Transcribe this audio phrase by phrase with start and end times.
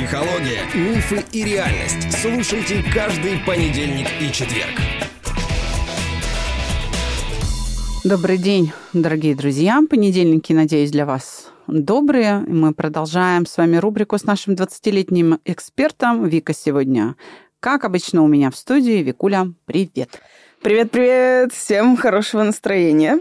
[0.00, 2.10] Психология, мифы и реальность.
[2.22, 4.80] Слушайте каждый понедельник и четверг.
[8.02, 9.82] Добрый день, дорогие друзья.
[9.90, 12.38] Понедельники, надеюсь, для вас добрые.
[12.48, 16.26] Мы продолжаем с вами рубрику с нашим 20-летним экспертом.
[16.26, 17.14] Вика сегодня,
[17.60, 19.02] как обычно, у меня в студии.
[19.02, 20.18] Викуля, привет.
[20.62, 21.52] Привет-привет!
[21.52, 23.20] Всем хорошего настроения.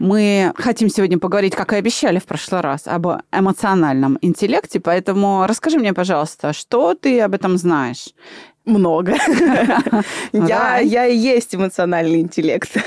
[0.00, 5.78] Мы хотим сегодня поговорить, как и обещали в прошлый раз, об эмоциональном интеллекте, поэтому расскажи
[5.78, 8.14] мне, пожалуйста, что ты об этом знаешь?
[8.64, 9.16] Много.
[10.32, 12.70] Я, я и есть эмоциональный интеллект.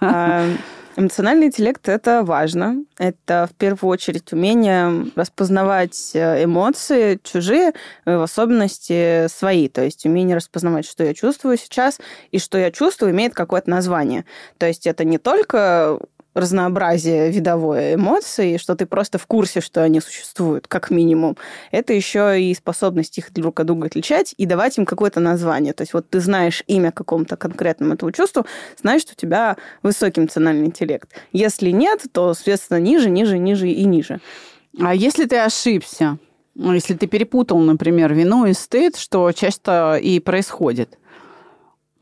[0.00, 0.48] А,
[0.96, 2.82] эмоциональный интеллект– это важно.
[2.98, 7.72] Это в первую очередь умение распознавать э, эмоции чужие,
[8.06, 9.68] в особенности свои.
[9.68, 12.00] То есть умение распознавать, что я чувствую сейчас,
[12.30, 14.24] и что я чувствую имеет какое-то название.
[14.56, 16.00] То есть это не только
[16.36, 21.36] разнообразие видовое эмоций, что ты просто в курсе, что они существуют, как минимум.
[21.70, 25.72] Это еще и способность их друг от друга отличать и давать им какое-то название.
[25.72, 28.44] То есть вот ты знаешь имя какому-то конкретному этому чувству,
[28.78, 31.10] знаешь, что у тебя высокий эмоциональный интеллект.
[31.32, 34.20] Если нет, то, соответственно, ниже, ниже, ниже и ниже.
[34.78, 36.18] А если ты ошибся?
[36.54, 40.98] Ну, если ты перепутал, например, вину и стыд, что часто и происходит?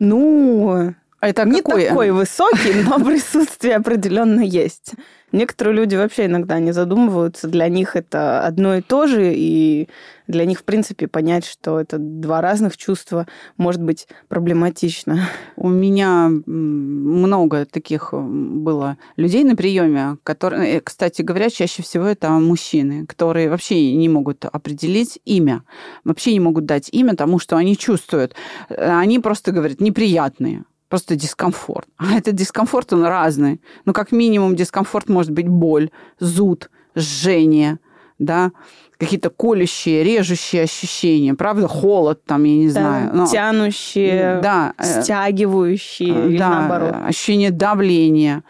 [0.00, 0.94] Ну,
[1.26, 1.86] это не какой?
[1.86, 4.94] такой высокий, но присутствие определенно есть.
[5.34, 9.88] Некоторые люди вообще иногда не задумываются, для них это одно и то же, и
[10.28, 15.28] для них, в принципе, понять, что это два разных чувства, может быть проблематично.
[15.56, 22.30] У меня много таких было людей на приеме, которые, э, кстати говоря, чаще всего это
[22.30, 25.64] мужчины, которые вообще не могут определить имя,
[26.04, 28.36] вообще не могут дать имя тому, что они чувствуют.
[28.68, 30.64] Они просто говорят неприятные
[30.94, 31.88] просто дискомфорт.
[31.98, 33.60] А этот дискомфорт, он разный.
[33.84, 37.78] Ну, как минимум, дискомфорт может быть боль, зуд, жжение,
[38.20, 38.52] да,
[38.98, 43.10] какие-то колющие, режущие ощущения, правда, холод там, я не да, знаю.
[43.12, 46.94] Но, тянущие, да, э, стягивающие, да, или наоборот.
[47.08, 48.44] ощущение давления.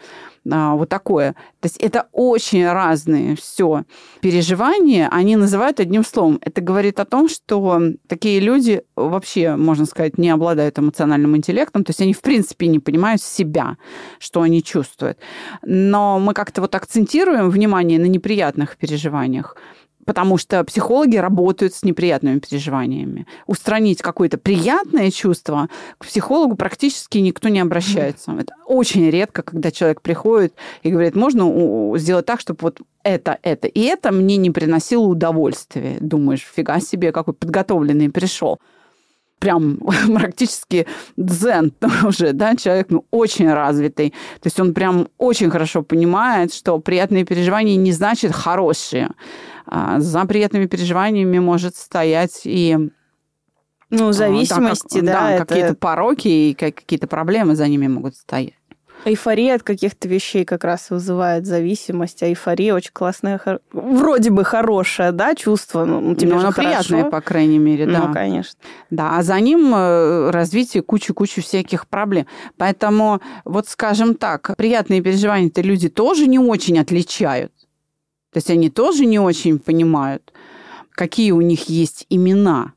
[0.51, 1.33] А, вот такое.
[1.59, 3.83] То есть это очень разные все
[4.21, 6.39] переживания, они называют одним словом.
[6.41, 11.89] Это говорит о том, что такие люди вообще, можно сказать, не обладают эмоциональным интеллектом, то
[11.89, 13.77] есть они в принципе не понимают себя,
[14.19, 15.17] что они чувствуют.
[15.63, 19.57] Но мы как-то вот акцентируем внимание на неприятных переживаниях
[20.05, 23.27] потому что психологи работают с неприятными переживаниями.
[23.47, 28.31] Устранить какое-то приятное чувство к психологу практически никто не обращается.
[28.31, 33.67] Это очень редко, когда человек приходит и говорит, можно сделать так, чтобы вот это, это
[33.67, 35.97] и это мне не приносило удовольствия.
[35.99, 38.59] Думаешь, фига себе, какой подготовленный пришел
[39.39, 39.77] прям
[40.15, 40.87] практически
[41.17, 41.73] дзен
[42.03, 44.11] уже, да, человек ну, очень развитый.
[44.41, 49.09] То есть он прям очень хорошо понимает, что приятные переживания не значит хорошие.
[49.67, 52.77] А за приятными переживаниями может стоять и
[53.89, 55.45] ну, зависимости, да, как, да, да это...
[55.45, 58.53] какие-то пороки и какие-то проблемы за ними могут стоять.
[59.05, 63.39] Эйфория от каких-то вещей как раз вызывает зависимость, а эйфория очень классная,
[63.71, 65.85] вроде бы хорошее, да, чувство.
[65.85, 68.07] Ну, тебе Но оно приятное, по крайней мере, да.
[68.07, 68.59] Ну, конечно.
[68.89, 72.25] Да, а за ним э, развитие кучу-кучу всяких проблем.
[72.57, 77.51] Поэтому, вот скажем так, приятные переживания-то люди тоже не очень отличают.
[78.33, 80.33] То есть они тоже не очень понимают,
[80.91, 82.73] какие у них есть имена.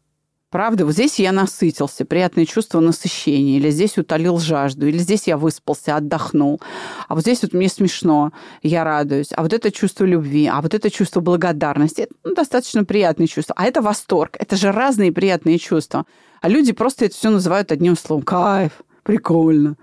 [0.51, 5.37] Правда, вот здесь я насытился, приятное чувство насыщения, или здесь утолил жажду, или здесь я
[5.37, 6.59] выспался, отдохнул,
[7.07, 8.33] а вот здесь вот мне смешно,
[8.63, 12.85] я радуюсь, а вот это чувство любви, а вот это чувство благодарности, это ну, достаточно
[12.85, 16.07] приятные чувства, а это восторг, это же разные приятные чувства.
[16.41, 18.23] А люди просто это все называют одним словом.
[18.23, 18.73] Кайф,
[19.03, 19.77] прикольно.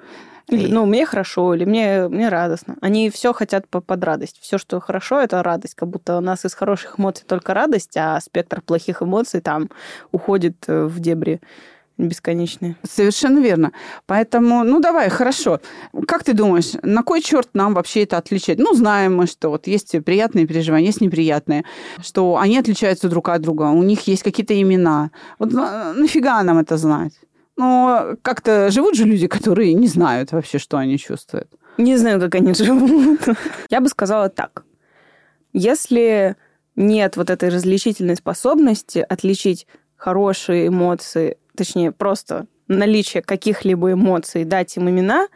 [0.47, 2.77] Или, ну, мне хорошо, или мне, мне радостно.
[2.81, 4.37] Они все хотят под радость.
[4.39, 5.75] Все, что хорошо, это радость.
[5.75, 9.69] Как будто у нас из хороших эмоций только радость, а спектр плохих эмоций там
[10.11, 11.41] уходит э, в дебри
[11.97, 12.75] бесконечные.
[12.83, 13.71] Совершенно верно.
[14.05, 15.61] Поэтому, ну давай, хорошо.
[16.07, 18.59] Как ты думаешь, на кой черт нам вообще это отличать?
[18.59, 21.63] Ну, знаем мы, что вот есть приятные переживания, есть неприятные,
[22.01, 25.11] что они отличаются друг от друга, у них есть какие-то имена.
[25.39, 27.13] Вот нафига нам это знать?
[27.57, 31.49] Но как-то живут же люди, которые не знают вообще, что они чувствуют.
[31.77, 33.21] Не знаю, как они живут.
[33.69, 34.63] Я бы сказала так.
[35.53, 36.35] Если
[36.75, 44.89] нет вот этой различительной способности отличить хорошие эмоции, точнее, просто наличие каких-либо эмоций, дать им
[44.89, 45.27] имена,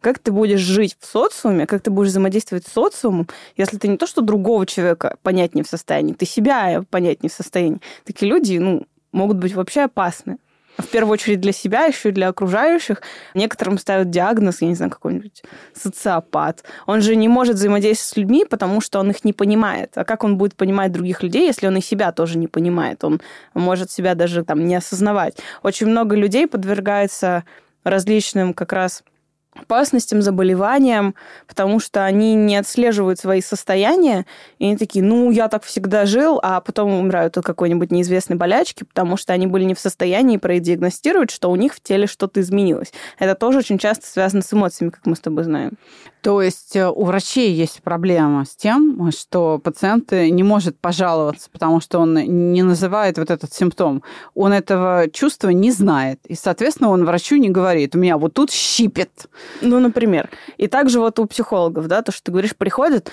[0.00, 3.26] как ты будешь жить в социуме, как ты будешь взаимодействовать с социумом,
[3.56, 7.28] если ты не то, что другого человека понять не в состоянии, ты себя понять не
[7.28, 7.80] в состоянии.
[8.04, 10.36] Такие люди, ну, могут быть вообще опасны.
[10.78, 13.02] В первую очередь для себя, еще и для окружающих.
[13.34, 15.42] Некоторым ставят диагноз, я не знаю, какой-нибудь
[15.74, 16.64] социопат.
[16.86, 19.92] Он же не может взаимодействовать с людьми, потому что он их не понимает.
[19.94, 23.04] А как он будет понимать других людей, если он и себя тоже не понимает?
[23.04, 23.20] Он
[23.54, 25.38] может себя даже там не осознавать.
[25.62, 27.44] Очень много людей подвергается
[27.84, 29.02] различным как раз
[29.54, 31.14] опасностям, заболеваниям,
[31.46, 34.26] потому что они не отслеживают свои состояния,
[34.58, 38.84] и они такие, ну, я так всегда жил, а потом умирают от какой-нибудь неизвестной болячки,
[38.84, 42.92] потому что они были не в состоянии продиагностировать, что у них в теле что-то изменилось.
[43.18, 45.72] Это тоже очень часто связано с эмоциями, как мы с тобой знаем.
[46.24, 51.82] То есть э, у врачей есть проблема с тем, что пациент не может пожаловаться, потому
[51.82, 54.02] что он не называет вот этот симптом.
[54.34, 56.20] Он этого чувства не знает.
[56.26, 59.28] И, соответственно, он врачу не говорит, у меня вот тут щипет.
[59.60, 60.30] Ну, например.
[60.56, 63.10] И также вот у психологов, да, то, что ты говоришь, приходят,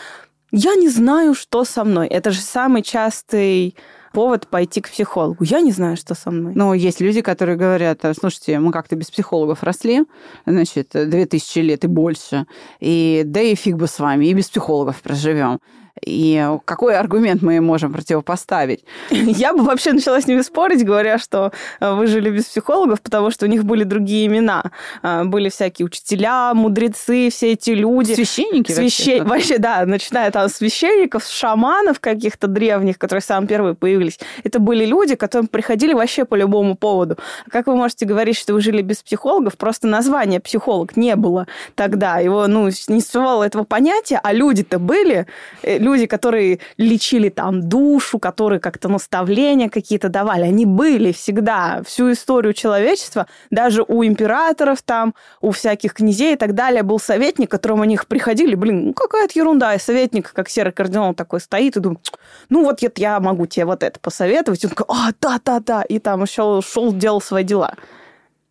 [0.52, 2.08] я не знаю, что со мной.
[2.08, 3.76] Это же самый частый
[4.12, 5.44] повод пойти к психологу.
[5.44, 6.54] Я не знаю, что со мной.
[6.56, 10.04] Но есть люди, которые говорят, слушайте, мы как-то без психологов росли,
[10.46, 12.46] значит, две тысячи лет и больше,
[12.82, 15.60] и да и фиг бы с вами, и без психологов проживем.
[16.06, 18.84] И какой аргумент мы им можем противопоставить?
[19.10, 23.32] Я бы вообще начала с ними спорить, говоря, что э, вы жили без психологов, потому
[23.32, 24.72] что у них были другие имена.
[25.04, 28.14] Э, были всякие учителя, мудрецы, все эти люди.
[28.14, 29.20] Священники Священ...
[29.20, 29.42] вообще?
[29.42, 34.20] Вообще, да, начиная там с священников, шаманов каких-то древних, которые самые первые появились.
[34.44, 37.18] Это были люди, которым приходили вообще по любому поводу.
[37.50, 39.58] Как вы можете говорить, что вы жили без психологов?
[39.58, 42.20] Просто названия психолог не было тогда.
[42.20, 45.26] Его, ну, не существовало этого понятия, а люди-то были
[45.64, 52.12] э, люди, которые лечили там душу, которые как-то наставления какие-то давали, они были всегда всю
[52.12, 56.84] историю человечества, даже у императоров там, у всяких князей и так далее.
[56.84, 61.14] Был советник, к которому они приходили, блин, ну какая-то ерунда, и советник, как серый кардинал
[61.14, 62.12] такой стоит и думает,
[62.50, 66.24] ну вот я могу тебе вот это посоветовать, и он такой, а, да-да-да, и там
[66.24, 67.76] еще шел, делал свои дела.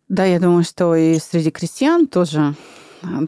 [0.09, 2.53] Да, я думаю, что и среди крестьян тоже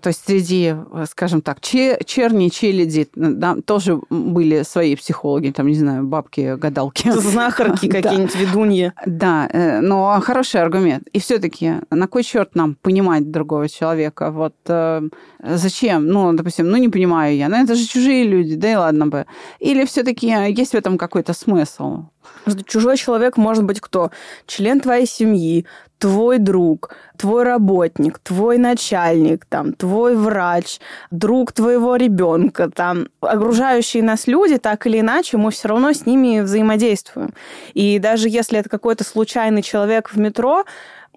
[0.01, 0.75] то есть среди,
[1.09, 7.11] скажем так, черни, челяди да, тоже были свои психологи, там, не знаю, бабки, гадалки.
[7.19, 8.93] Знахарки какие-нибудь, ведуньи.
[9.05, 11.07] Да, э, но хороший аргумент.
[11.13, 14.31] И все таки на кой черт нам понимать другого человека?
[14.31, 15.01] Вот э,
[15.39, 16.07] зачем?
[16.07, 17.49] Ну, допустим, ну, не понимаю я.
[17.49, 19.25] Ну, это же чужие люди, да и ладно бы.
[19.59, 22.03] Или все таки есть в этом какой-то смысл?
[22.65, 24.11] Чужой человек может быть кто?
[24.45, 25.65] Член твоей семьи,
[26.03, 30.79] твой друг, твой работник, твой начальник, там, твой врач,
[31.11, 36.41] друг твоего ребенка, там, окружающие нас люди, так или иначе, мы все равно с ними
[36.41, 37.33] взаимодействуем.
[37.73, 40.65] И даже если это какой-то случайный человек в метро,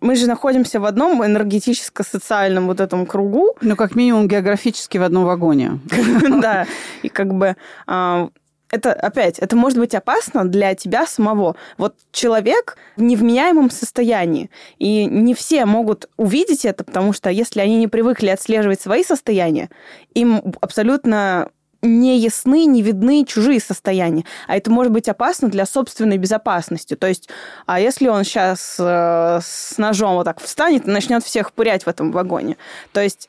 [0.01, 3.57] мы же находимся в одном энергетическо-социальном вот этом кругу.
[3.63, 5.81] Ну, как минимум, географически в одном вагоне.
[6.41, 6.67] Да,
[7.03, 7.57] и как бы
[7.87, 8.29] а,
[8.77, 11.57] это опять, это может быть опасно для тебя самого.
[11.79, 17.77] Вот человек в невменяемом состоянии, и не все могут увидеть это, потому что если они
[17.77, 19.71] не привыкли отслеживать свои состояния,
[20.15, 21.51] им абсолютно
[21.83, 24.25] не ясны, не видны чужие состояния.
[24.47, 26.97] А это может быть опасно для собственной безопасности.
[26.97, 27.29] То есть,
[27.67, 31.89] а если он сейчас э, с ножом вот так встанет и начнет всех пырять в
[31.89, 32.57] этом вагоне?
[32.93, 33.29] То есть,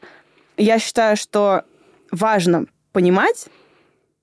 [0.58, 1.64] я считаю, что
[2.12, 3.48] важно понимать,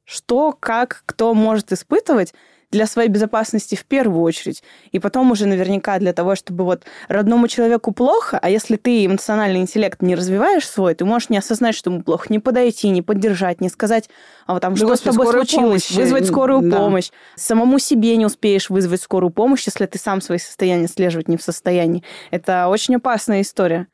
[0.05, 2.35] что, как, кто может испытывать
[2.75, 4.65] для своей безопасности в первую очередь.
[4.91, 9.61] И потом уже наверняка для того, чтобы вот родному человеку плохо, а если ты эмоциональный
[9.61, 13.61] интеллект не развиваешь свой, ты можешь не осознать, что ему плохо, не подойти, не поддержать,
[13.61, 14.11] не сказать,
[14.47, 15.91] а вот там, что Господи, с тобой случилось, помощь.
[15.91, 16.77] вызвать скорую да.
[16.77, 17.11] помощь.
[17.37, 21.43] Самому себе не успеешь вызвать скорую помощь, если ты сам свои состояния слеживать не в
[21.43, 22.03] состоянии.
[22.33, 23.87] Это очень опасная история.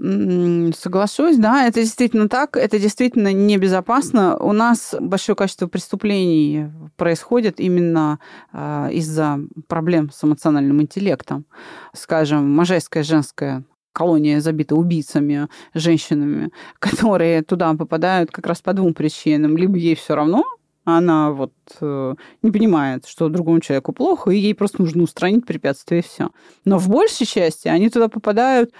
[0.00, 4.36] Соглашусь, да, это действительно так, это действительно небезопасно.
[4.36, 8.20] У нас большое количество преступлений происходит именно
[8.52, 11.46] э, из-за проблем с эмоциональным интеллектом.
[11.94, 19.56] Скажем, можайская женская колония забита убийцами, женщинами, которые туда попадают как раз по двум причинам.
[19.56, 20.44] Либо ей все равно,
[20.84, 26.02] она вот э, не понимает, что другому человеку плохо, и ей просто нужно устранить препятствие,
[26.02, 26.30] и все.
[26.64, 28.72] Но в большей части они туда попадают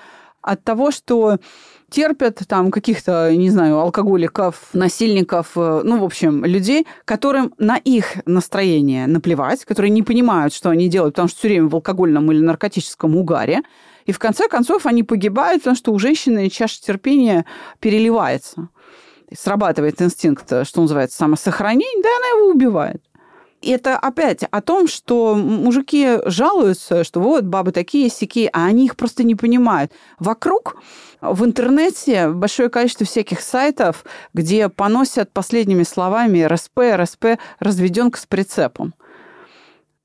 [0.49, 1.39] от того, что
[1.91, 8.17] терпят там каких-то, не знаю, алкоголиков, насильников, э, ну, в общем, людей, которым на их
[8.27, 12.41] настроение наплевать, которые не понимают, что они делают, потому что все время в алкогольном или
[12.41, 13.63] наркотическом угаре.
[14.07, 17.45] И в конце концов они погибают, потому что у женщины чаша терпения
[17.81, 18.69] переливается.
[19.35, 23.03] Срабатывает инстинкт, что называется, самосохранение, да, она его убивает
[23.71, 28.97] это опять о том, что мужики жалуются, что вот бабы такие сики, а они их
[28.97, 29.93] просто не понимают.
[30.19, 30.77] Вокруг
[31.21, 37.25] в интернете большое количество всяких сайтов, где поносят последними словами РСП, РСП,
[37.59, 38.95] разведенка с прицепом.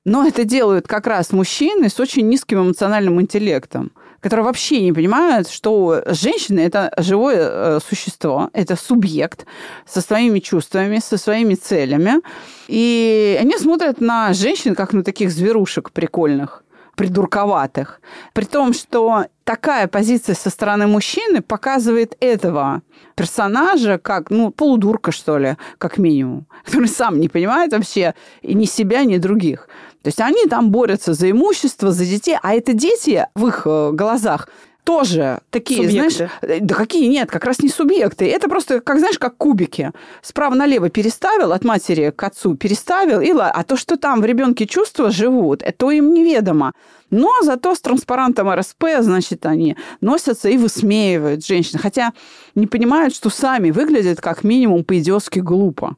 [0.04, 3.92] Но это делают как раз мужчины с очень низким эмоциональным интеллектом,
[4.24, 9.44] которые вообще не понимают, что женщина– это живое э, существо, это субъект
[9.86, 12.22] со своими чувствами, со своими целями.
[12.66, 16.64] И они смотрят на женщин как на таких зверушек прикольных
[16.96, 18.00] придурковатых.
[18.32, 22.80] При том, что такая позиция со стороны мужчины показывает этого
[23.16, 28.64] персонажа как, ну, полудурка, что ли, как минимум, который сам не понимает вообще и ни
[28.64, 29.68] себя, ни других.
[30.04, 33.90] То есть они там борются за имущество, за детей, а это дети в их э,
[33.92, 34.48] глазах
[34.84, 36.10] тоже такие, субъекты.
[36.10, 38.26] знаешь, э, да какие нет, как раз не субъекты.
[38.30, 39.92] Это просто, как знаешь, как кубики.
[40.20, 44.66] Справа налево переставил, от матери к отцу переставил, и а то, что там в ребенке
[44.66, 46.74] чувства живут, это им неведомо.
[47.08, 51.78] Но зато с транспарантом РСП, значит, они носятся и высмеивают женщин.
[51.78, 52.12] Хотя
[52.54, 55.96] не понимают, что сами выглядят как минимум по-идиотски глупо.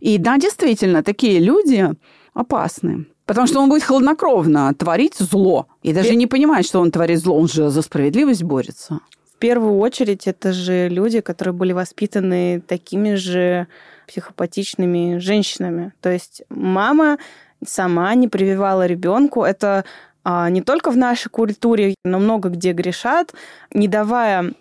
[0.00, 1.90] И да, действительно, такие люди
[2.40, 3.06] опасны.
[3.26, 5.66] Потому что он будет хладнокровно творить зло.
[5.82, 7.38] И даже не понимать, что он творит зло.
[7.38, 9.00] Он же за справедливость борется.
[9.32, 13.68] В первую очередь, это же люди, которые были воспитаны такими же
[14.08, 15.92] психопатичными женщинами.
[16.00, 17.18] То есть мама
[17.64, 19.44] сама не прививала ребенку.
[19.44, 19.84] Это
[20.24, 23.32] а, не только в нашей культуре, но много где грешат,
[23.72, 24.52] не давая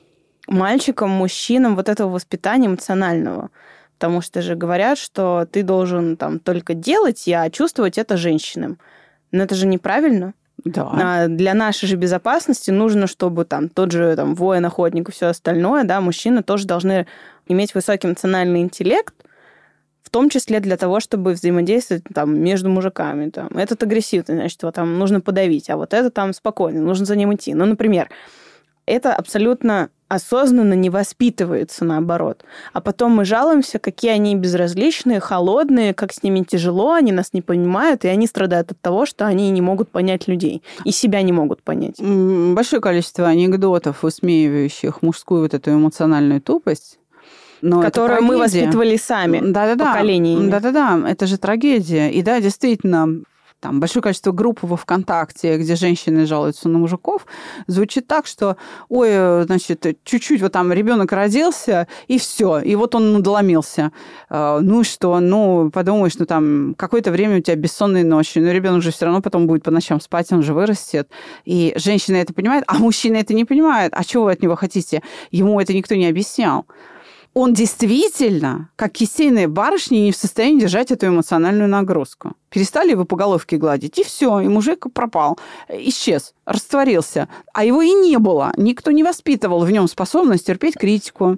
[0.47, 3.49] мальчикам, мужчинам вот этого воспитания эмоционального.
[3.99, 8.79] Потому что же говорят, что ты должен там только делать, а чувствовать это женщинам.
[9.33, 10.33] Но это же неправильно.
[10.63, 10.89] Да.
[10.93, 15.27] А для нашей же безопасности нужно, чтобы там тот же там, воин, охотник и все
[15.27, 17.07] остальное, да, мужчины тоже должны
[17.49, 19.13] иметь высокий эмоциональный интеллект,
[20.01, 23.29] в том числе для того, чтобы взаимодействовать там между мужиками.
[23.31, 23.49] Там.
[23.49, 27.35] Этот агрессивный, значит, его там нужно подавить, а вот это там спокойно, нужно за ним
[27.35, 27.53] идти.
[27.53, 28.09] Ну, например,
[28.85, 32.43] это абсолютно осознанно не воспитывается наоборот.
[32.73, 37.41] А потом мы жалуемся, какие они безразличные, холодные, как с ними тяжело, они нас не
[37.41, 41.31] понимают, и они страдают от того, что они не могут понять людей и себя не
[41.31, 42.01] могут понять.
[42.01, 46.99] Большое количество анекдотов, высмеивающих мужскую вот эту эмоциональную тупость,
[47.61, 49.91] но которую мы воспитывали сами да-да-да.
[49.91, 50.49] поколениями.
[50.49, 52.09] Да-да-да, это же трагедия.
[52.09, 53.21] И да, действительно,
[53.59, 57.25] там большое количество групп во ВКонтакте, где женщины жалуются на мужиков,
[57.67, 63.13] звучит так, что, ой, значит, чуть-чуть вот там ребенок родился, и все, и вот он
[63.13, 63.91] надломился.
[64.29, 65.19] А, ну что?
[65.19, 69.21] Ну, подумаешь, ну там какое-то время у тебя бессонные ночи, но ребенок же все равно
[69.21, 71.09] потом будет по ночам спать, он же вырастет.
[71.45, 73.91] И женщина это понимает, а мужчина это не понимает.
[73.95, 75.01] А чего вы от него хотите?
[75.31, 76.65] Ему это никто не объяснял
[77.33, 82.33] он действительно, как кисейная барышня, не в состоянии держать эту эмоциональную нагрузку.
[82.49, 85.37] Перестали его по головке гладить, и все, и мужик пропал,
[85.69, 87.29] исчез, растворился.
[87.53, 88.51] А его и не было.
[88.57, 91.37] Никто не воспитывал в нем способность терпеть критику,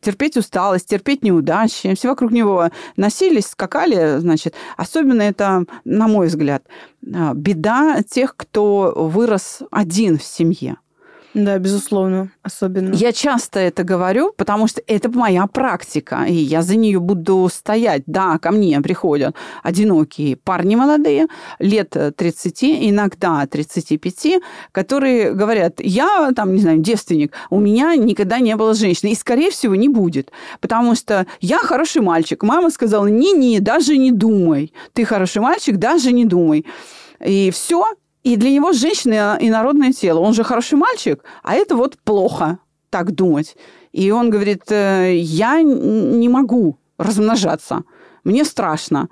[0.00, 1.94] терпеть усталость, терпеть неудачи.
[1.94, 4.54] Все вокруг него носились, скакали, значит.
[4.76, 6.64] Особенно это, на мой взгляд,
[7.14, 10.76] а, беда тех, кто вырос один в семье.
[11.34, 12.92] Да, безусловно, особенно.
[12.94, 18.02] Я часто это говорю, потому что это моя практика, и я за нее буду стоять.
[18.06, 21.28] Да, ко мне приходят одинокие парни молодые,
[21.60, 28.56] лет 30, иногда 35, которые говорят, я там, не знаю, девственник, у меня никогда не
[28.56, 32.42] было женщины, и, скорее всего, не будет, потому что я хороший мальчик.
[32.42, 34.72] Мама сказала, не-не, даже не думай.
[34.92, 36.66] Ты хороший мальчик, даже не думай.
[37.24, 37.84] И все,
[38.22, 40.20] и для него женщина и народное тело.
[40.20, 42.58] Он же хороший мальчик, а это вот плохо
[42.90, 43.56] так думать.
[43.92, 47.82] И он говорит, «Э, я не могу размножаться,
[48.24, 49.08] мне страшно,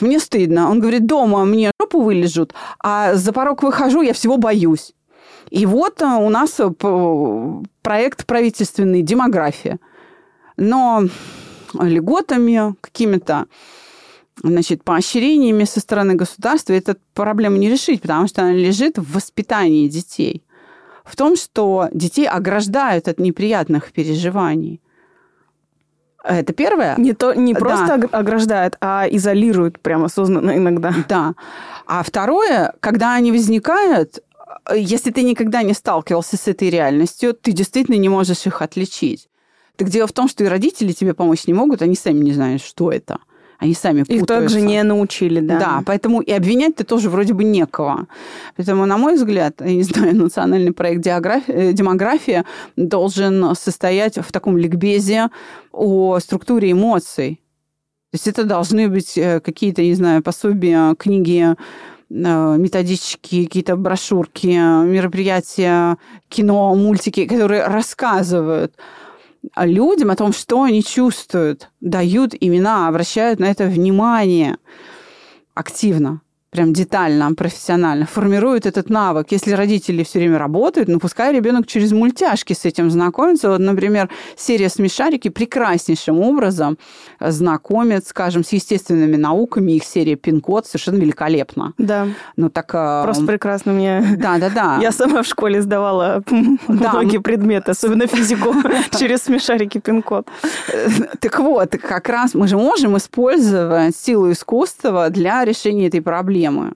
[0.00, 0.70] мне стыдно.
[0.70, 4.94] Он говорит, дома мне жопу вылежут, а за порог выхожу, я всего боюсь.
[5.50, 6.70] И вот э, у нас э,
[7.82, 9.78] проект правительственный «Демография».
[10.56, 11.04] Но
[11.74, 13.46] льготами какими-то
[14.42, 19.88] значит, поощрениями со стороны государства эту проблему не решить, потому что она лежит в воспитании
[19.88, 20.44] детей.
[21.04, 24.80] В том, что детей ограждают от неприятных переживаний.
[26.22, 26.94] Это первое.
[26.98, 28.18] Не, то, не просто да.
[28.18, 30.94] ограждают, а изолируют прямо осознанно иногда.
[31.08, 31.34] Да.
[31.86, 34.22] А второе, когда они возникают,
[34.74, 39.28] если ты никогда не сталкивался с этой реальностью, ты действительно не можешь их отличить.
[39.76, 42.62] Так дело в том, что и родители тебе помочь не могут, они сами не знают,
[42.62, 43.18] что это.
[43.58, 45.58] Они сами Их также не научили, да.
[45.58, 48.06] Да, поэтому и обвинять-то тоже вроде бы некого.
[48.56, 52.44] Поэтому, на мой взгляд, я не знаю, национальный проект э, «Демография»
[52.76, 55.30] должен состоять в таком ликбезе
[55.72, 57.40] о структуре эмоций.
[58.10, 61.54] То есть это должны быть э, какие-то, не знаю, пособия, книги, э,
[62.08, 65.98] методички, какие-то брошюрки, мероприятия,
[66.28, 68.76] кино, мультики, которые рассказывают
[69.56, 74.56] людям о том, что они чувствуют, дают имена, обращают на это внимание.
[75.54, 79.26] активно прям детально, профессионально формируют этот навык.
[79.30, 83.50] Если родители все время работают, ну пускай ребенок через мультяшки с этим знакомится.
[83.50, 86.78] Вот, например, серия «Смешарики» прекраснейшим образом
[87.20, 89.72] знакомит, скажем, с естественными науками.
[89.72, 91.74] Их серия «Пин-код» совершенно великолепна.
[91.76, 92.08] Да.
[92.36, 92.70] Ну так...
[92.74, 94.16] А, Просто прекрасно мне...
[94.16, 94.78] Да, да, да.
[94.80, 96.22] Я сама в школе сдавала
[96.66, 98.54] многие предметы, особенно физику,
[98.98, 100.26] через смешарики пин-код.
[101.20, 106.72] Так вот, как раз мы же можем использовать силу искусства для решения этой проблемы проблемы.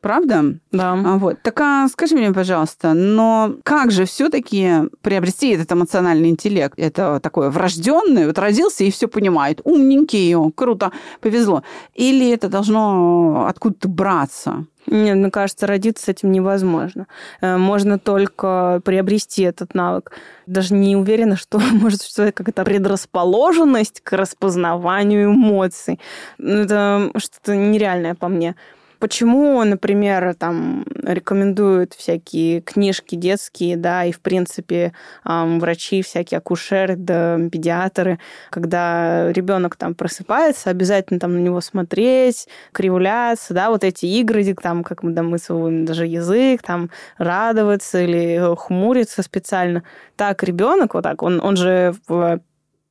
[0.00, 0.44] Правда?
[0.70, 0.92] Да.
[0.92, 1.40] А, вот.
[1.42, 6.74] Так а скажи мне, пожалуйста, но как же все-таки приобрести этот эмоциональный интеллект?
[6.76, 9.62] Это такое врожденное, вот родился и все понимает.
[9.64, 11.62] Умненький, круто, повезло.
[11.94, 14.66] Или это должно откуда-то браться?
[14.86, 17.06] Нет, мне кажется, родиться с этим невозможно.
[17.40, 20.12] Э, можно только приобрести этот навык.
[20.46, 26.00] Даже не уверена, что может существовать какая-то предрасположенность к распознаванию эмоций.
[26.38, 28.54] Ну, это что-то нереальное по мне.
[29.04, 34.94] Почему, например, там рекомендуют всякие книжки детские, да, и, в принципе,
[35.26, 38.18] врачи, всякие акушеры, да, педиатры,
[38.48, 44.82] когда ребенок там просыпается, обязательно там на него смотреть, кривляться, да, вот эти игры, там,
[44.82, 49.82] как мы домысываем даже язык, там, радоваться или хмуриться специально.
[50.16, 52.40] Так ребенок вот так, он, он же в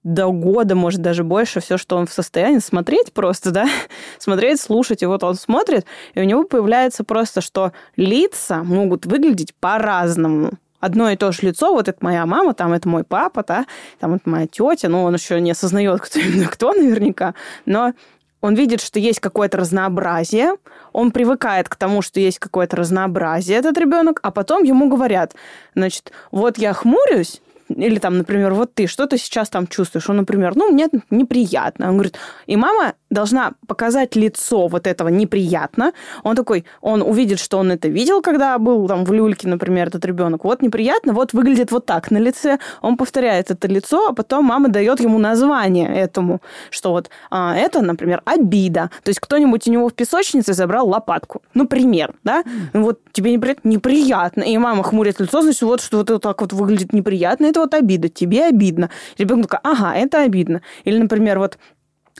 [0.03, 3.67] до года, может, даже больше, все, что он в состоянии смотреть просто, да,
[4.19, 9.53] смотреть, слушать, и вот он смотрит, и у него появляется просто, что лица могут выглядеть
[9.55, 10.53] по-разному.
[10.79, 13.65] Одно и то же лицо, вот это моя мама, там это мой папа, да,
[13.99, 17.93] там это моя тетя, ну, он еще не осознает, кто именно кто наверняка, но
[18.41, 20.55] он видит, что есть какое-то разнообразие,
[20.91, 25.33] он привыкает к тому, что есть какое-то разнообразие этот ребенок, а потом ему говорят,
[25.73, 30.09] значит, вот я хмурюсь, или там, например, вот ты, что ты сейчас там чувствуешь?
[30.09, 31.89] Он, например, ну, мне неприятно.
[31.89, 35.93] Он говорит, и мама должна показать лицо вот этого неприятно.
[36.23, 40.05] Он такой, он увидит, что он это видел, когда был там в люльке, например, этот
[40.05, 40.43] ребенок.
[40.43, 42.59] Вот неприятно, вот выглядит вот так на лице.
[42.81, 47.81] Он повторяет это лицо, а потом мама дает ему название этому, что вот а, это,
[47.81, 48.89] например, обида.
[49.03, 51.41] То есть кто-нибудь у него в песочнице забрал лопатку.
[51.53, 52.43] Ну, пример, да?
[52.73, 54.41] Вот тебе неприятно, неприятно.
[54.43, 58.09] И мама хмурит лицо, значит, вот что вот так вот выглядит неприятно, это вот обида,
[58.09, 58.89] тебе обидно.
[59.17, 60.61] Ребенок такой, ага, это обидно.
[60.83, 61.57] Или, например, вот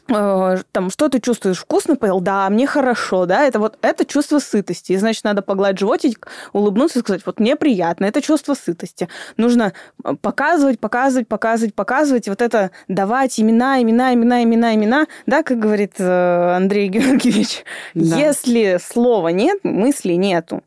[0.08, 2.20] там, что ты чувствуешь, вкусно поел?
[2.20, 4.92] Да, мне хорошо, да, это вот, это чувство сытости.
[4.92, 9.08] И, значит, надо погладить животик, улыбнуться и сказать, вот мне приятно, это чувство сытости.
[9.38, 15.42] Нужно э, показывать, показывать, показывать, показывать, вот это давать имена, имена, имена, имена, имена, да,
[15.44, 17.64] как говорит э, Андрей Георгиевич.
[17.94, 18.18] Да.
[18.18, 20.64] Если слова нет, мысли нету.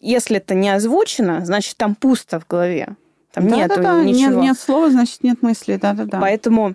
[0.00, 2.96] Если это не озвучено, значит, там пусто в голове.
[3.32, 4.02] Там да, нету да, да.
[4.04, 4.30] ничего.
[4.30, 6.20] Нет, нет слова, значит, нет мысли, да-да-да.
[6.20, 6.74] Поэтому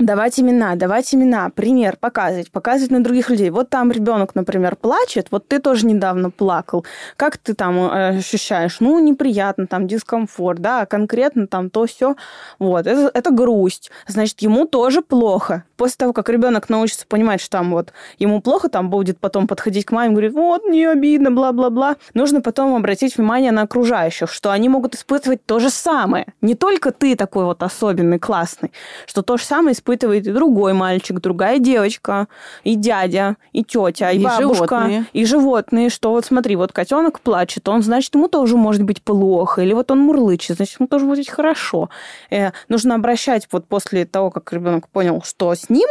[0.00, 3.50] давать имена, давать имена, пример, показывать, показывать на других людей.
[3.50, 6.84] Вот там ребенок, например, плачет, вот ты тоже недавно плакал.
[7.16, 8.80] Как ты там э, ощущаешь?
[8.80, 12.16] Ну, неприятно, там дискомфорт, да, конкретно там то все.
[12.58, 13.90] Вот, это, это грусть.
[14.06, 15.64] Значит, ему тоже плохо.
[15.80, 19.86] После того, как ребенок научится понимать, что там вот ему плохо, там будет потом подходить
[19.86, 21.96] к маме и говорить, вот, мне обидно, бла-бла-бла.
[22.12, 26.34] Нужно потом обратить внимание на окружающих, что они могут испытывать то же самое.
[26.42, 28.72] Не только ты такой вот особенный, классный,
[29.06, 32.28] что то же самое испытывает и другой мальчик, другая девочка,
[32.62, 35.06] и дядя, и тетя, и, и бабушка, животные.
[35.14, 39.62] и животные, что вот смотри, вот котенок плачет, он, значит, ему тоже может быть плохо,
[39.62, 41.88] или вот он мурлычет, значит, ему тоже будет хорошо.
[42.30, 45.88] Э, нужно обращать вот после того, как ребенок понял, что с ним,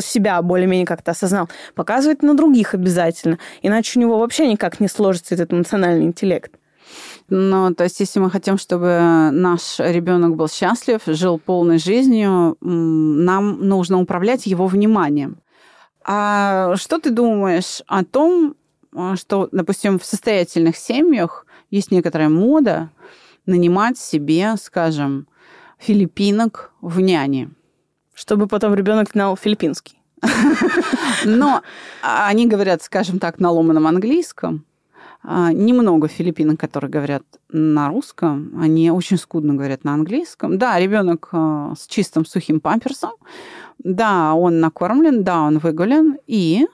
[0.00, 3.38] себя более-менее как-то осознал, показывать на других обязательно.
[3.60, 6.52] Иначе у него вообще никак не сложится этот эмоциональный интеллект.
[7.28, 13.66] Ну, то есть, если мы хотим, чтобы наш ребенок был счастлив, жил полной жизнью, нам
[13.66, 15.38] нужно управлять его вниманием.
[16.04, 18.56] А что ты думаешь о том,
[18.94, 22.90] а, что, допустим, в состоятельных семьях есть некоторая мода
[23.46, 25.26] нанимать себе, скажем,
[25.78, 27.50] филиппинок в няне?
[28.14, 29.98] Чтобы потом ребенок знал филиппинский.
[31.24, 31.62] Но
[32.02, 34.64] они говорят, скажем так, на ломаном английском,
[35.24, 40.58] а, немного филиппинок, которые говорят на русском, они очень скудно говорят на английском.
[40.58, 43.12] Да, ребенок а, с чистым сухим памперсом,
[43.78, 46.66] да, он накормлен, да, он выгулен и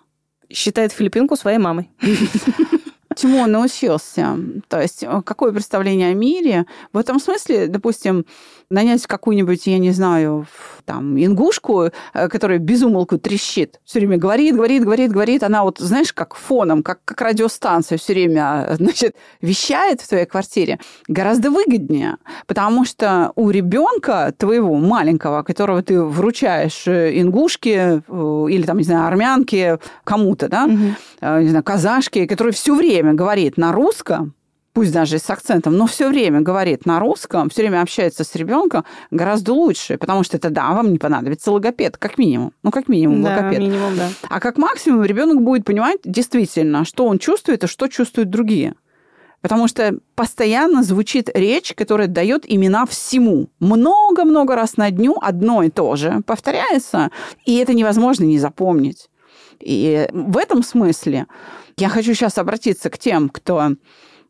[0.51, 1.91] считает филиппинку своей мамой.
[3.19, 4.39] Чему он научился?
[4.69, 6.67] То есть а, какое представление о мире?
[6.93, 8.25] В этом смысле, допустим,
[8.71, 10.47] нанять какую-нибудь, я не знаю,
[10.85, 16.13] там ингушку, э, которая безумолку трещит, все время говорит, говорит, говорит, говорит, она вот, знаешь,
[16.13, 20.79] как фоном, как, как радиостанция все время, значит, вещает в твоей квартире,
[21.09, 28.79] гораздо выгоднее, потому что у ребенка твоего маленького, которого ты вручаешь э, ингушке или там,
[28.79, 31.41] не знаю, армянке, кому-то, да, угу.
[31.41, 34.35] не знаю, казашке, который все время говорит на русском,
[34.79, 38.85] пусть даже с акцентом, но все время говорит на русском, все время общается с ребенком,
[39.11, 42.53] гораздо лучше, потому что это, да, вам не понадобится логопед, как минимум.
[42.63, 43.59] Ну, как минимум да, логопед.
[43.59, 44.09] Минимум, да.
[44.29, 48.75] А как максимум ребенок будет понимать действительно, что он чувствует и что чувствуют другие.
[49.41, 53.49] Потому что постоянно звучит речь, которая дает имена всему.
[53.59, 57.11] Много-много раз на дню одно и то же повторяется,
[57.45, 59.09] и это невозможно не запомнить.
[59.61, 61.27] И в этом смысле
[61.77, 63.73] я хочу сейчас обратиться к тем, кто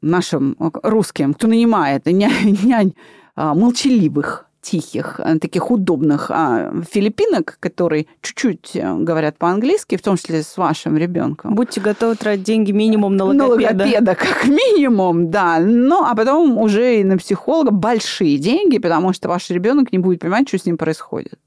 [0.01, 2.95] нашим э, русским, кто нанимает нянь, нянь
[3.35, 10.17] а, молчаливых, тихих, э, таких удобных а, филиппинок, которые чуть-чуть э, говорят по-английски, в том
[10.17, 11.55] числе с вашим ребенком.
[11.55, 13.73] Будьте готовы тратить деньги минимум на логопеда.
[13.73, 15.59] На логопеда, как минимум, да.
[15.61, 20.21] Ну, а потом уже и на психолога большие деньги, потому что ваш ребенок не будет
[20.21, 21.38] понимать, что с ним происходит.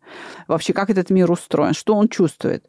[0.47, 2.65] Вообще, как этот мир устроен, что он чувствует,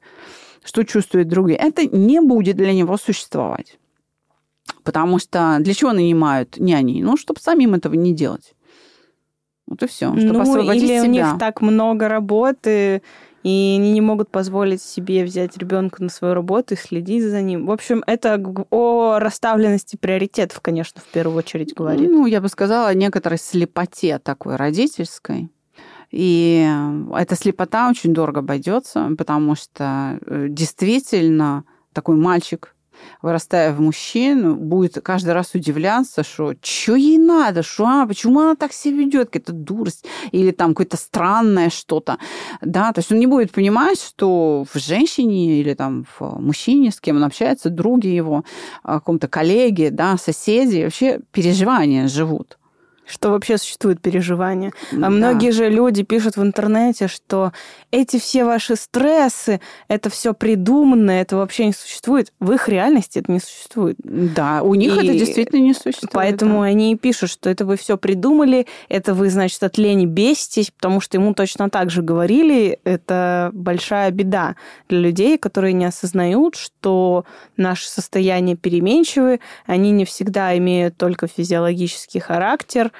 [0.65, 1.59] что чувствуют другие.
[1.59, 3.79] Это не будет для него существовать.
[4.85, 7.03] Потому что для чего нанимают няней?
[7.03, 8.55] Ну, чтобы самим этого не делать.
[9.67, 10.15] Вот и все.
[10.17, 11.03] Чтобы ну, освободить или себя.
[11.03, 13.03] у них так много работы,
[13.43, 17.67] и они не могут позволить себе взять ребенка на свою работу и следить за ним.
[17.67, 22.11] В общем, это о расставленности приоритетов, конечно, в первую очередь говорит.
[22.11, 25.49] Ну, я бы сказала, о некоторой слепоте такой родительской.
[26.13, 26.71] И
[27.15, 32.75] эта слепота очень дорого обойдется, потому что э, действительно такой мальчик
[33.21, 38.55] вырастая в мужчину, будет каждый раз удивляться, что что ей надо, что а, почему она
[38.55, 42.19] так себя ведет, какая-то дурость или там какое-то странное что-то.
[42.61, 47.01] Да, то есть он не будет понимать, что в женщине или там в мужчине, с
[47.01, 48.45] кем он общается, други его,
[48.83, 52.59] каком-то коллеге, да, соседи, вообще переживания живут
[53.13, 54.73] что вообще существует переживание.
[54.91, 55.07] Да.
[55.07, 57.53] А многие же люди пишут в интернете, что
[57.91, 62.33] эти все ваши стрессы, это все придуманно, это вообще не существует.
[62.41, 63.97] В их реальности это не существует.
[64.03, 66.13] Да, у них и это действительно не существует.
[66.13, 66.69] Поэтому да.
[66.69, 71.01] они и пишут, что это вы все придумали, это вы, значит, от лени беситесь, потому
[71.01, 72.79] что ему точно так же говорили.
[72.85, 74.57] Это большая беда
[74.89, 77.27] для людей, которые не осознают, что
[77.59, 82.91] наше состояние переменчивы, они не всегда имеют только физиологический характер,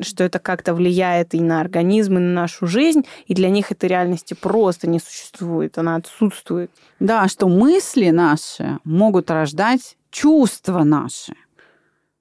[0.00, 3.88] что это как-то влияет и на организм, и на нашу жизнь, и для них этой
[3.88, 6.70] реальности просто не существует, она отсутствует.
[7.00, 11.34] Да, что мысли наши могут рождать чувства наши.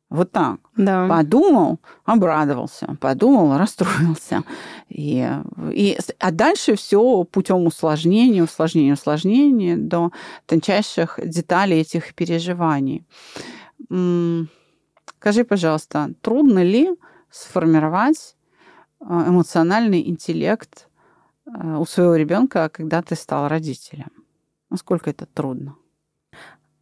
[0.09, 0.59] Вот так.
[0.77, 1.07] Да.
[1.07, 4.43] Подумал, обрадовался, подумал, расстроился.
[4.87, 5.27] И,
[5.71, 10.11] и, а дальше все путем усложнения, усложнения, усложнения до
[10.45, 13.03] тончайших деталей этих переживаний.
[15.19, 16.91] Скажи, пожалуйста, трудно ли
[17.35, 18.35] сформировать
[19.01, 20.87] э, эмоциональный интеллект
[21.45, 24.11] э, у своего ребенка, когда ты стал родителем?
[24.69, 25.75] Насколько это трудно?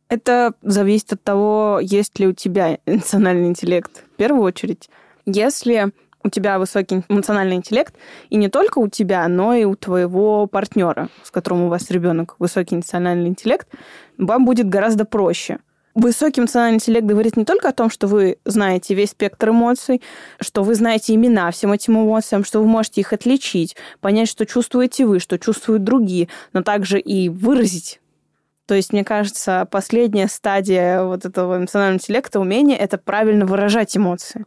[0.09, 4.05] Это зависит от того, есть ли у тебя эмоциональный интеллект.
[4.13, 4.89] В первую очередь,
[5.25, 5.91] если
[6.23, 7.95] у тебя высокий эмоциональный интеллект,
[8.29, 12.35] и не только у тебя, но и у твоего партнера, с которым у вас ребенок
[12.39, 13.67] высокий эмоциональный интеллект,
[14.17, 15.59] вам будет гораздо проще–
[15.95, 20.01] Высокий эмоциональный интеллект говорит не только о том, что вы знаете весь спектр эмоций,
[20.41, 25.05] что вы знаете имена всем этим эмоциям, что вы можете их отличить, понять, что чувствуете
[25.05, 27.99] вы, что чувствуют другие, но также и выразить.
[28.65, 34.45] То есть, мне кажется, последняя стадия вот этого эмоционального интеллекта, умения, это правильно выражать эмоции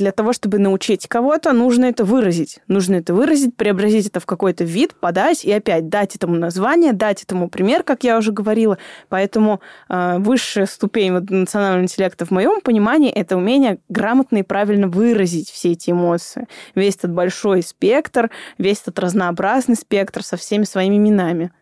[0.00, 2.60] для того, чтобы научить кого-то, нужно это выразить.
[2.66, 7.22] Нужно это выразить, преобразить это в какой-то вид, подать и опять дать этому название, дать
[7.22, 8.78] этому пример, как я уже говорила.
[9.08, 14.88] Поэтому э, высшая ступень вот, национального интеллекта в моем понимании это умение грамотно и правильно
[14.88, 16.48] выразить все эти эмоции.
[16.74, 21.52] Весь этот большой спектр, весь этот разнообразный спектр со всеми своими именами.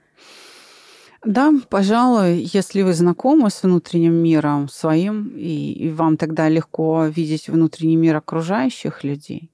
[1.24, 7.48] Да, пожалуй, если вы знакомы с внутренним миром своим, и, и вам тогда легко видеть
[7.48, 9.50] внутренний мир окружающих людей,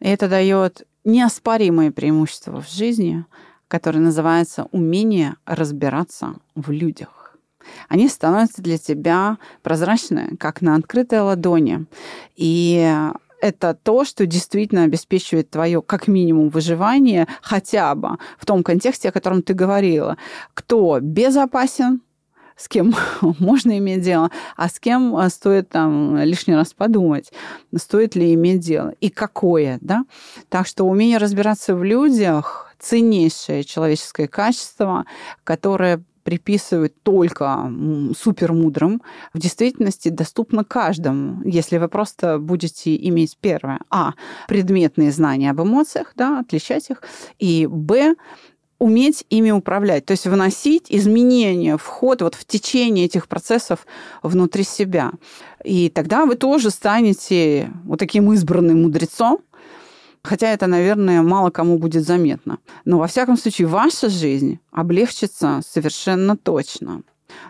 [0.00, 3.24] это дает неоспоримое преимущество в жизни,
[3.68, 7.36] которое называется умение разбираться в людях.
[7.88, 11.86] Они становятся для тебя прозрачны, как на открытой ладони.
[12.36, 12.92] И
[13.40, 19.12] это то, что действительно обеспечивает твое, как минимум, выживание хотя бы в том контексте, о
[19.12, 20.16] котором ты говорила.
[20.54, 22.00] Кто безопасен,
[22.56, 22.94] с кем
[23.38, 27.32] можно иметь дело, а с кем э, стоит там лишний раз подумать,
[27.76, 30.04] стоит ли иметь дело и какое, да.
[30.48, 35.06] Так что умение разбираться в людях ценнейшее человеческое качество,
[35.44, 37.72] которое приписывают только
[38.18, 39.00] супермудрым,
[39.32, 44.14] в действительности доступно каждому, если вы просто будете иметь первое, а,
[44.48, 47.00] предметные знания об эмоциях, да, отличать их,
[47.38, 48.16] и, б,
[48.80, 53.86] уметь ими управлять, то есть вносить изменения в ход, вот в течение этих процессов
[54.24, 55.12] внутри себя.
[55.64, 59.38] И тогда вы тоже станете вот таким избранным мудрецом,
[60.26, 62.58] Хотя это, наверное, мало кому будет заметно.
[62.84, 67.02] Но, во всяком случае, ваша жизнь облегчится совершенно точно.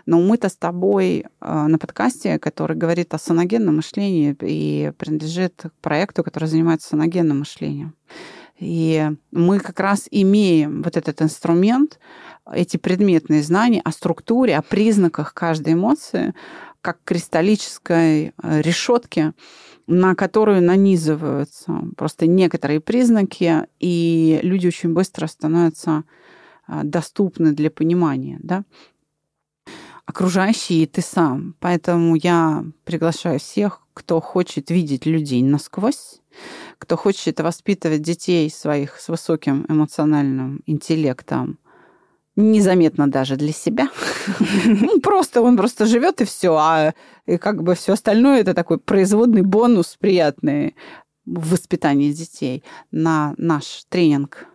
[0.05, 5.81] Но мы-то с тобой э, на подкасте, который говорит о саногенном мышлении и принадлежит к
[5.81, 7.95] проекту, который занимается саногенным мышлением.
[8.59, 11.99] И мы как раз имеем вот этот инструмент,
[12.51, 16.33] эти предметные знания о структуре, о признаках каждой эмоции,
[16.81, 19.33] как кристаллической э, решетки,
[19.87, 26.03] на которую нанизываются просто некоторые признаки, и люди очень быстро становятся
[26.67, 28.63] а, доступны для понимания, да,
[30.05, 31.55] окружающие и ты сам.
[31.59, 36.21] Поэтому я приглашаю всех, кто хочет видеть людей насквозь,
[36.77, 41.59] кто хочет воспитывать детей своих с высоким эмоциональным интеллектом,
[42.37, 43.89] незаметно даже для себя.
[44.65, 46.93] Ну, просто он просто живет и все, а
[47.39, 50.75] как бы все остальное это такой производный бонус приятный
[51.25, 54.47] в воспитании детей на наш тренинг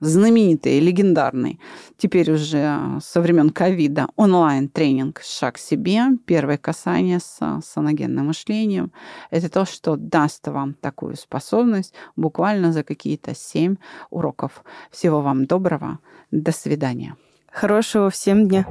[0.00, 1.58] знаменитый, легендарный,
[1.96, 8.92] теперь уже со времен ковида, онлайн-тренинг «Шаг себе», первое касание с саногенным мышлением.
[9.30, 13.76] Это то, что даст вам такую способность буквально за какие-то семь
[14.10, 14.64] уроков.
[14.90, 15.98] Всего вам доброго.
[16.30, 17.16] До свидания.
[17.56, 18.64] Хорошего всем дня.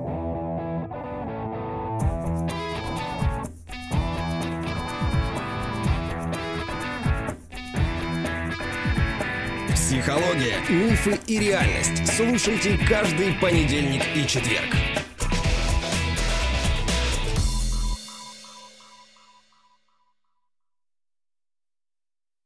[9.73, 12.13] Психология, мифы и реальность.
[12.15, 14.75] Слушайте каждый понедельник и четверг.